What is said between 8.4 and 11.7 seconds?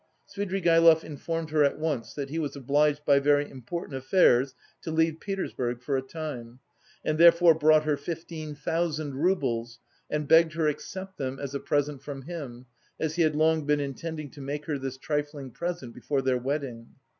thousand roubles and begged her accept them as a